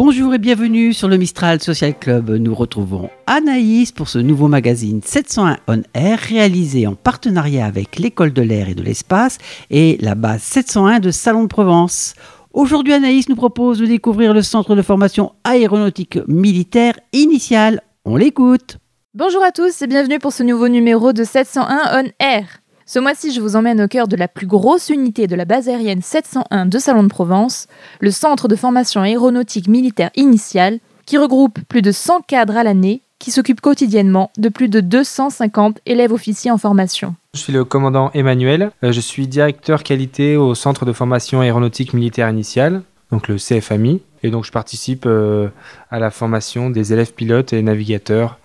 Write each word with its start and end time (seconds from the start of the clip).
Bonjour 0.00 0.32
et 0.32 0.38
bienvenue 0.38 0.92
sur 0.92 1.08
le 1.08 1.16
Mistral 1.16 1.60
Social 1.60 1.92
Club. 1.92 2.30
Nous 2.30 2.54
retrouvons 2.54 3.10
Anaïs 3.26 3.90
pour 3.90 4.08
ce 4.08 4.20
nouveau 4.20 4.46
magazine 4.46 5.00
701 5.04 5.56
On 5.66 5.82
Air 5.92 6.20
réalisé 6.20 6.86
en 6.86 6.94
partenariat 6.94 7.66
avec 7.66 7.96
l'École 7.96 8.32
de 8.32 8.40
l'air 8.40 8.68
et 8.68 8.76
de 8.76 8.82
l'espace 8.84 9.38
et 9.70 9.98
la 10.00 10.14
base 10.14 10.42
701 10.42 11.00
de 11.00 11.10
Salon 11.10 11.42
de 11.42 11.48
Provence. 11.48 12.14
Aujourd'hui, 12.52 12.92
Anaïs 12.92 13.28
nous 13.28 13.34
propose 13.34 13.80
de 13.80 13.86
découvrir 13.86 14.34
le 14.34 14.42
centre 14.42 14.76
de 14.76 14.82
formation 14.82 15.32
aéronautique 15.42 16.20
militaire 16.28 16.94
initial. 17.12 17.80
On 18.04 18.14
l'écoute. 18.14 18.78
Bonjour 19.14 19.42
à 19.42 19.50
tous 19.50 19.82
et 19.82 19.88
bienvenue 19.88 20.20
pour 20.20 20.32
ce 20.32 20.44
nouveau 20.44 20.68
numéro 20.68 21.12
de 21.12 21.24
701 21.24 22.04
On 22.04 22.08
Air. 22.20 22.60
Ce 22.90 22.98
mois-ci, 22.98 23.34
je 23.34 23.42
vous 23.42 23.54
emmène 23.54 23.82
au 23.82 23.86
cœur 23.86 24.08
de 24.08 24.16
la 24.16 24.28
plus 24.28 24.46
grosse 24.46 24.88
unité 24.88 25.26
de 25.26 25.36
la 25.36 25.44
base 25.44 25.68
aérienne 25.68 26.00
701 26.00 26.64
de 26.64 26.78
Salon 26.78 27.02
de 27.02 27.08
Provence, 27.08 27.66
le 28.00 28.10
Centre 28.10 28.48
de 28.48 28.56
formation 28.56 29.02
aéronautique 29.02 29.68
militaire 29.68 30.08
initiale, 30.16 30.78
qui 31.04 31.18
regroupe 31.18 31.58
plus 31.68 31.82
de 31.82 31.92
100 31.92 32.22
cadres 32.22 32.56
à 32.56 32.64
l'année 32.64 33.02
qui 33.18 33.30
s'occupent 33.30 33.60
quotidiennement 33.60 34.30
de 34.38 34.48
plus 34.48 34.70
de 34.70 34.80
250 34.80 35.80
élèves 35.84 36.14
officiers 36.14 36.50
en 36.50 36.56
formation. 36.56 37.14
Je 37.34 37.40
suis 37.40 37.52
le 37.52 37.66
commandant 37.66 38.10
Emmanuel, 38.14 38.70
euh, 38.82 38.90
je 38.90 39.00
suis 39.00 39.28
directeur 39.28 39.82
qualité 39.82 40.38
au 40.38 40.54
Centre 40.54 40.86
de 40.86 40.94
formation 40.94 41.42
aéronautique 41.42 41.92
militaire 41.92 42.30
initiale, 42.30 42.80
donc 43.12 43.28
le 43.28 43.36
CFAMI, 43.36 44.00
et 44.22 44.30
donc 44.30 44.46
je 44.46 44.50
participe 44.50 45.04
euh, 45.04 45.48
à 45.90 45.98
la 45.98 46.10
formation 46.10 46.70
des 46.70 46.94
élèves 46.94 47.12
pilotes 47.12 47.52
et 47.52 47.60
navigateurs 47.60 48.38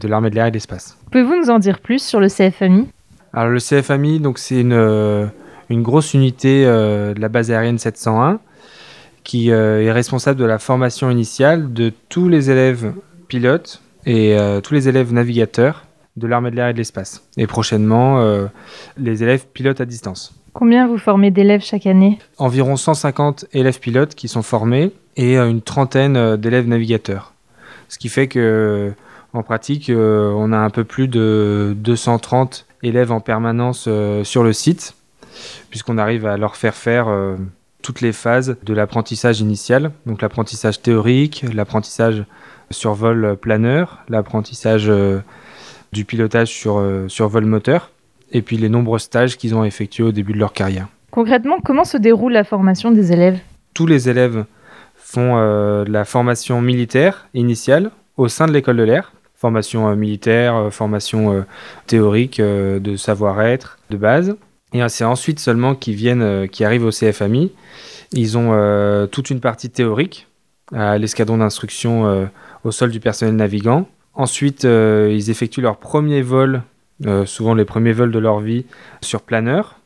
de 0.00 0.08
l'armée 0.08 0.28
de 0.28 0.34
l'air 0.34 0.44
et 0.44 0.50
de 0.50 0.56
l'espace. 0.56 0.98
Pouvez-vous 1.10 1.36
nous 1.36 1.50
en 1.50 1.58
dire 1.58 1.78
plus 1.78 2.02
sur 2.02 2.20
le 2.20 2.28
CFAMI 2.28 2.88
alors 3.32 3.50
le 3.50 3.60
CFAMI, 3.60 4.20
donc 4.20 4.38
c'est 4.38 4.60
une, 4.60 4.72
euh, 4.72 5.26
une, 5.68 5.82
grosse 5.82 6.14
unité 6.14 6.64
euh, 6.64 7.14
de 7.14 7.20
la 7.20 7.28
base 7.28 7.50
aérienne 7.50 7.78
701 7.78 8.40
qui 9.24 9.50
euh, 9.50 9.82
est 9.82 9.92
responsable 9.92 10.38
de 10.38 10.44
la 10.44 10.58
formation 10.58 11.10
initiale 11.10 11.72
de 11.72 11.92
tous 12.08 12.28
les 12.28 12.50
élèves 12.50 12.92
pilotes 13.28 13.82
et 14.06 14.36
tous 14.62 14.72
les 14.72 14.88
élèves 14.88 15.12
navigateurs 15.12 15.84
de 16.14 16.28
l'armée 16.28 16.52
de 16.52 16.56
l'air 16.56 16.68
et 16.68 16.72
de 16.72 16.78
l'espace. 16.78 17.28
Et 17.36 17.48
prochainement, 17.48 18.24
les 18.96 19.24
élèves 19.24 19.46
pilotes 19.52 19.80
à 19.80 19.84
distance. 19.84 20.32
Combien 20.52 20.86
vous 20.86 20.96
formez 20.96 21.32
d'élèves 21.32 21.62
chaque 21.64 21.86
année? 21.86 22.20
Environ 22.38 22.76
150 22.76 23.46
élèves 23.52 23.80
pilotes 23.80 24.14
qui 24.14 24.28
sont 24.28 24.42
formés 24.42 24.92
et 25.16 25.36
une 25.36 25.60
trentaine 25.60 26.36
d'élèves 26.36 26.68
navigateurs. 26.68 27.32
Ce 27.88 27.98
qui 27.98 28.08
fait 28.08 28.28
que 28.28 28.92
en 29.32 29.42
pratique, 29.42 29.90
on 29.92 30.52
a 30.52 30.58
un 30.58 30.70
peu 30.70 30.84
plus 30.84 31.08
de 31.08 31.74
230 31.76 32.64
élèves 32.82 33.12
en 33.12 33.20
permanence 33.20 33.86
euh, 33.88 34.24
sur 34.24 34.42
le 34.42 34.52
site, 34.52 34.94
puisqu'on 35.70 35.98
arrive 35.98 36.26
à 36.26 36.36
leur 36.36 36.56
faire 36.56 36.74
faire 36.74 37.08
euh, 37.08 37.36
toutes 37.82 38.00
les 38.00 38.12
phases 38.12 38.56
de 38.64 38.74
l'apprentissage 38.74 39.40
initial, 39.40 39.92
donc 40.06 40.22
l'apprentissage 40.22 40.80
théorique, 40.82 41.44
l'apprentissage 41.54 42.24
sur 42.70 42.94
vol 42.94 43.36
planeur, 43.36 43.98
l'apprentissage 44.08 44.86
euh, 44.88 45.20
du 45.92 46.04
pilotage 46.04 46.48
sur, 46.48 46.82
sur 47.08 47.28
vol 47.28 47.44
moteur, 47.44 47.90
et 48.32 48.42
puis 48.42 48.56
les 48.56 48.68
nombreux 48.68 48.98
stages 48.98 49.36
qu'ils 49.36 49.54
ont 49.54 49.64
effectués 49.64 50.02
au 50.02 50.12
début 50.12 50.32
de 50.32 50.38
leur 50.38 50.52
carrière. 50.52 50.88
Concrètement, 51.10 51.60
comment 51.64 51.84
se 51.84 51.96
déroule 51.96 52.32
la 52.32 52.44
formation 52.44 52.90
des 52.90 53.12
élèves? 53.12 53.38
Tous 53.72 53.86
les 53.86 54.08
élèves 54.08 54.44
font 54.96 55.36
la 55.86 56.04
formation 56.04 56.60
militaire 56.60 57.28
initiale 57.34 57.92
au 58.16 58.28
sein 58.28 58.46
de 58.46 58.52
l'école 58.52 58.76
de 58.78 58.82
l'air, 58.82 59.12
formation 59.36 59.88
euh, 59.88 59.94
militaire, 59.94 60.56
euh, 60.56 60.70
formation 60.70 61.32
euh, 61.32 61.42
théorique 61.86 62.40
de 62.40 62.96
savoir-être 62.96 63.78
de 63.90 63.96
base. 63.96 64.36
Et 64.72 64.86
c'est 64.88 65.04
ensuite 65.04 65.38
seulement 65.38 65.74
qu'ils 65.74 65.94
viennent, 65.94 66.48
qui 66.48 66.64
arrivent 66.64 66.84
au 66.84 66.90
CFAMI. 66.90 67.52
Ils 68.12 68.36
ont 68.36 69.06
toute 69.10 69.30
une 69.30 69.40
partie 69.40 69.70
théorique 69.70 70.26
à 70.74 70.98
l'escadron 70.98 71.38
d'instruction 71.38 72.28
au 72.64 72.70
sol 72.72 72.90
du 72.90 72.98
personnel 73.00 73.36
navigant. 73.36 73.88
Ensuite, 74.12 74.64
ils 74.64 75.30
effectuent 75.30 75.62
leur 75.62 75.78
premier 75.78 76.20
vol, 76.20 76.62
souvent 77.24 77.54
les 77.54 77.64
premiers 77.64 77.92
vols 77.92 78.10
de 78.10 78.18
leur 78.18 78.40
vie, 78.40 78.66
sur 79.00 79.22
planeur. 79.22 79.78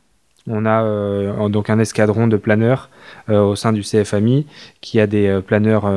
On 0.47 0.65
a 0.65 0.83
euh, 0.83 1.49
donc 1.49 1.69
un 1.69 1.79
escadron 1.79 2.27
de 2.27 2.37
planeurs 2.37 2.89
euh, 3.29 3.41
au 3.41 3.55
sein 3.55 3.73
du 3.73 3.81
CFAMI 3.81 4.47
qui 4.81 4.99
a 4.99 5.05
des 5.05 5.27
euh, 5.27 5.41
planeurs 5.41 5.89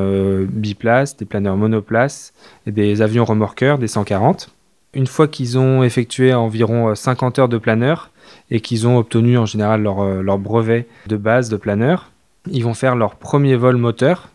biplaces, 0.47 1.17
des 1.17 1.25
planeurs 1.25 1.57
monoplaces 1.57 2.33
et 2.67 2.71
des 2.71 3.01
avions 3.01 3.25
remorqueurs, 3.25 3.79
des 3.79 3.87
140. 3.87 4.49
Une 4.93 5.07
fois 5.07 5.27
qu'ils 5.27 5.57
ont 5.57 5.83
effectué 5.83 6.33
environ 6.33 6.93
50 6.95 7.39
heures 7.39 7.49
de 7.49 7.57
planeur 7.57 8.11
et 8.49 8.61
qu'ils 8.61 8.87
ont 8.87 8.97
obtenu 8.97 9.37
en 9.37 9.45
général 9.45 9.81
leur, 9.81 10.05
leur, 10.23 10.37
brevet 10.37 10.87
de 11.07 11.17
base 11.17 11.49
de 11.49 11.57
planeur, 11.57 12.11
ils 12.49 12.63
vont 12.63 12.73
faire 12.73 12.95
leur 12.95 13.15
premier 13.15 13.55
vol 13.55 13.75
moteur. 13.75 14.29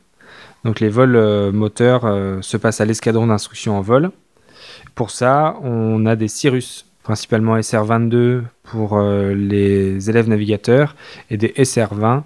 Donc 0.65 0.81
les 0.81 0.91
vols 0.91 1.51
moteurs 1.53 2.03
se 2.43 2.57
passent 2.59 2.83
à 2.83 2.85
l'escadron 2.85 3.29
d'instruction 3.29 3.79
en 3.79 3.81
vol. 3.81 4.11
Pour 4.95 5.11
ça, 5.11 5.57
on 5.63 6.05
a 6.05 6.15
des 6.15 6.29
Cirrus 6.29 6.85
principalement 7.03 7.57
SR22 7.57 8.43
pour 8.63 8.97
euh, 8.97 9.35
les 9.35 10.11
élèves 10.11 10.29
navigateurs 10.29 10.95
et 11.31 11.37
des 11.37 11.49
SR20 11.49 12.23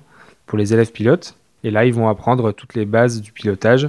pour 0.47 0.59
les 0.59 0.73
élèves 0.73 0.93
pilotes. 0.93 1.37
Et 1.63 1.71
là, 1.71 1.85
ils 1.85 1.95
vont 1.95 2.09
apprendre 2.09 2.53
toutes 2.53 2.75
les 2.75 2.85
bases 2.85 3.21
du 3.21 3.33
pilotage 3.33 3.89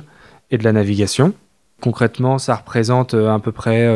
et 0.52 0.58
de 0.58 0.64
la 0.64 0.72
navigation. 0.72 1.34
Concrètement, 1.82 2.38
ça 2.38 2.56
représente 2.56 3.14
euh, 3.14 3.34
à 3.34 3.40
peu 3.40 3.52
près 3.52 3.90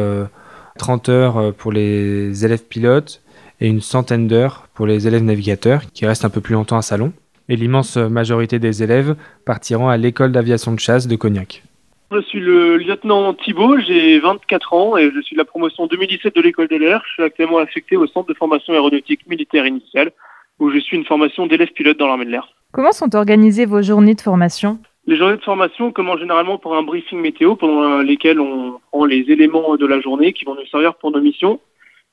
30 0.77 1.09
euh, 1.09 1.11
heures 1.11 1.53
pour 1.53 1.71
les 1.71 2.45
élèves 2.45 2.63
pilotes 2.63 3.21
et 3.61 3.67
une 3.67 3.81
centaine 3.81 4.27
d'heures 4.27 4.67
pour 4.73 4.87
les 4.87 5.07
élèves 5.07 5.23
navigateurs 5.23 5.83
qui 5.93 6.05
restent 6.05 6.25
un 6.25 6.29
peu 6.29 6.41
plus 6.41 6.53
longtemps 6.53 6.77
à 6.77 6.81
Salon. 6.81 7.13
Et 7.47 7.55
l'immense 7.55 7.97
majorité 7.97 8.59
des 8.59 8.83
élèves 8.83 9.15
partiront 9.43 9.89
à 9.89 9.97
l'école 9.97 10.31
d'aviation 10.31 10.71
de 10.71 10.79
chasse 10.79 11.07
de 11.07 11.15
Cognac. 11.15 11.63
Je 12.11 12.21
suis 12.21 12.39
le 12.39 12.77
lieutenant 12.77 13.35
Thibault, 13.35 13.77
j'ai 13.77 14.17
24 14.19 14.73
ans 14.73 14.97
et 14.97 15.11
je 15.13 15.21
suis 15.21 15.35
de 15.35 15.37
la 15.37 15.45
promotion 15.45 15.85
2017 15.85 16.35
de 16.35 16.41
l'école 16.41 16.67
de 16.67 16.75
l'air. 16.75 17.03
Je 17.05 17.13
suis 17.13 17.23
actuellement 17.23 17.59
affecté 17.59 17.97
au 17.97 18.07
centre 18.07 18.27
de 18.27 18.33
formation 18.33 18.73
aéronautique 18.73 19.27
militaire 19.27 19.67
initiale 19.67 20.11
où 20.57 20.71
je 20.71 20.79
suis 20.79 20.97
une 20.97 21.05
formation 21.05 21.45
d'élève 21.45 21.69
pilote 21.69 21.99
dans 21.99 22.07
l'armée 22.07 22.25
de 22.25 22.31
l'air. 22.31 22.49
Comment 22.71 22.93
sont 22.93 23.15
organisées 23.15 23.67
vos 23.67 23.83
journées 23.83 24.15
de 24.15 24.21
formation? 24.21 24.79
Les 25.05 25.17
journées 25.17 25.37
de 25.37 25.43
formation 25.43 25.91
commencent 25.91 26.19
généralement 26.19 26.57
par 26.57 26.73
un 26.73 26.81
briefing 26.81 27.19
météo 27.19 27.55
pendant 27.55 27.99
lesquels 27.99 28.39
on 28.39 28.79
prend 28.91 29.05
les 29.05 29.25
éléments 29.27 29.77
de 29.77 29.85
la 29.85 30.01
journée 30.01 30.33
qui 30.33 30.45
vont 30.45 30.55
nous 30.55 30.65
servir 30.65 30.95
pour 30.95 31.11
nos 31.11 31.21
missions. 31.21 31.59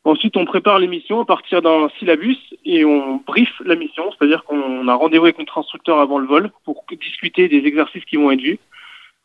Ensuite, 0.04 0.36
on 0.36 0.44
prépare 0.44 0.78
les 0.78 0.88
missions 0.88 1.20
à 1.20 1.24
partir 1.24 1.62
d'un 1.62 1.88
syllabus 1.98 2.36
et 2.66 2.84
on 2.84 3.16
brief 3.26 3.50
la 3.64 3.76
mission, 3.76 4.04
c'est-à-dire 4.12 4.44
qu'on 4.44 4.86
a 4.88 4.94
rendez-vous 4.94 5.24
avec 5.24 5.38
notre 5.38 5.56
instructeur 5.56 5.98
avant 5.98 6.18
le 6.18 6.26
vol 6.26 6.50
pour 6.64 6.84
discuter 7.00 7.48
des 7.48 7.66
exercices 7.66 8.04
qui 8.04 8.16
vont 8.16 8.30
être 8.30 8.42
vus. 8.42 8.58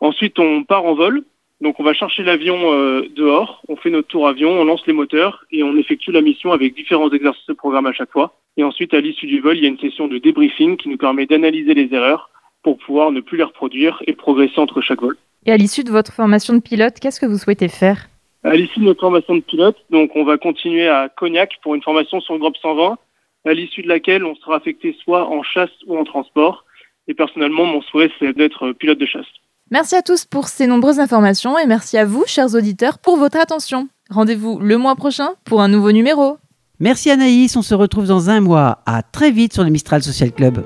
Ensuite, 0.02 0.38
on 0.40 0.64
part 0.64 0.86
en 0.86 0.96
vol. 0.96 1.24
Donc, 1.62 1.80
on 1.80 1.84
va 1.84 1.94
chercher 1.94 2.24
l'avion 2.24 2.74
euh, 2.74 3.08
dehors. 3.16 3.62
On 3.68 3.76
fait 3.76 3.92
notre 3.92 4.08
tour 4.08 4.28
avion, 4.28 4.50
on 4.50 4.66
lance 4.66 4.86
les 4.88 4.94
moteurs 4.94 5.46
et 5.52 5.62
on 5.62 5.78
effectue 5.78 6.12
la 6.12 6.22
mission 6.22 6.52
avec 6.52 6.76
différents 6.76 7.12
exercices 7.12 7.46
de 7.46 7.54
programme 7.54 7.86
à 7.86 7.94
chaque 7.94 8.12
fois. 8.12 8.34
Et 8.58 8.64
ensuite, 8.64 8.96
à 8.96 9.00
l'issue 9.00 9.28
du 9.28 9.40
vol, 9.40 9.58
il 9.58 9.64
y 9.64 9.66
a 9.68 9.70
une 9.70 9.80
session 9.80 10.08
de 10.08 10.18
débriefing 10.18 10.76
qui 10.76 10.90
nous 10.90 10.98
permet 10.98 11.28
d'analyser 11.28 11.76
les 11.76 11.94
erreurs 11.94 12.32
pour 12.64 12.80
pouvoir 12.80 13.12
ne 13.12 13.22
plus 13.22 13.38
les 13.38 13.44
reproduire 13.44 14.02
et 14.08 14.14
progresser 14.14 14.60
entre 14.60 14.82
chaque 14.82 15.02
vol. 15.02 15.16
Et 15.46 15.52
à 15.52 15.58
l'issue 15.58 15.84
de 15.84 15.92
votre 15.92 16.12
formation 16.12 16.56
de 16.56 16.62
pilote, 16.62 17.00
qu'est-ce 17.00 17.20
que 17.20 17.26
vous 17.28 17.38
souhaitez 17.38 17.68
faire? 17.68 18.08
À 18.44 18.56
l'issue 18.56 18.80
de 18.80 18.86
notre 18.86 19.02
formation 19.02 19.36
de 19.36 19.42
pilote, 19.42 19.78
donc 19.92 20.16
on 20.16 20.24
va 20.24 20.38
continuer 20.38 20.88
à 20.88 21.10
Cognac 21.10 21.60
pour 21.62 21.76
une 21.76 21.84
formation 21.84 22.20
sur 22.22 22.34
le 22.34 22.40
groupe 22.40 22.58
120, 22.58 22.98
à 23.46 23.54
l'issue 23.54 23.84
de 23.84 23.88
laquelle 23.88 24.26
on 24.26 24.36
sera 24.36 24.56
affecté 24.56 24.96
soit 25.04 25.28
en 25.28 25.44
chasse 25.44 25.72
ou 25.86 25.96
en 25.98 26.04
transport. 26.04 26.66
Et 27.08 27.14
personnellement, 27.14 27.66
mon 27.66 27.82
souhait, 27.82 28.12
c'est 28.20 28.36
d'être 28.36 28.72
pilote 28.74 28.98
de 28.98 29.06
chasse. 29.06 29.28
Merci 29.72 29.96
à 29.96 30.02
tous 30.02 30.26
pour 30.26 30.50
ces 30.50 30.68
nombreuses 30.68 31.00
informations 31.00 31.58
et 31.58 31.66
merci 31.66 31.98
à 31.98 32.04
vous, 32.04 32.26
chers 32.28 32.56
auditeurs, 32.56 33.00
pour 33.00 33.16
votre 33.16 33.40
attention. 33.40 33.88
Rendez-vous 34.10 34.60
le 34.60 34.78
mois 34.78 34.98
prochain 34.98 35.30
pour 35.46 35.62
un 35.62 35.70
nouveau 35.70 35.94
numéro. 35.94 36.38
Merci 36.82 37.10
Anaïs, 37.10 37.56
on 37.56 37.62
se 37.62 37.74
retrouve 37.74 38.06
dans 38.06 38.30
un 38.30 38.42
mois. 38.42 38.80
À 38.86 39.02
très 39.02 39.32
vite 39.32 39.54
sur 39.54 39.64
le 39.64 39.70
Mistral 39.70 40.04
Social 40.04 40.34
Club. 40.34 40.62